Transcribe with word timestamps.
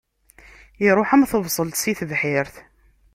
Iṛuḥ 0.87 1.09
am 1.11 1.23
tebṣelt 1.31 1.75
si 1.81 1.93
tebḥirt. 1.99 2.55